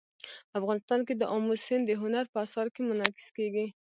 افغانستان 0.59 0.99
کې 1.07 1.13
آمو 1.35 1.53
سیند 1.65 1.83
د 1.87 1.91
هنر 2.01 2.25
په 2.33 2.37
اثار 2.45 2.67
کې 2.73 2.81
منعکس 2.89 3.27
کېږي. 3.37 3.65